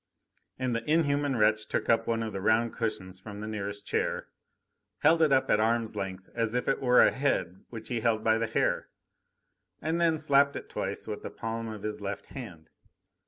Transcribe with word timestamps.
And 0.57 0.75
the 0.75 0.83
inhuman 0.89 1.35
wretch 1.35 1.67
took 1.67 1.87
up 1.87 2.07
one 2.07 2.23
of 2.23 2.33
the 2.33 2.41
round 2.41 2.73
cushions 2.73 3.19
from 3.19 3.39
the 3.39 3.45
nearest 3.45 3.85
chair, 3.85 4.29
held 5.01 5.21
it 5.21 5.31
up 5.31 5.47
at 5.51 5.59
arm's 5.59 5.95
length, 5.95 6.27
as 6.33 6.55
if 6.55 6.67
it 6.67 6.81
were 6.81 7.03
a 7.03 7.11
head 7.11 7.63
which 7.69 7.89
he 7.89 7.99
held 7.99 8.23
by 8.23 8.39
the 8.39 8.47
hair, 8.47 8.89
and 9.79 10.01
then 10.01 10.17
slapped 10.17 10.55
it 10.55 10.69
twice 10.69 11.05
with 11.05 11.21
the 11.21 11.29
palm 11.29 11.67
of 11.67 11.83
his 11.83 12.01
left 12.01 12.25
hand. 12.31 12.71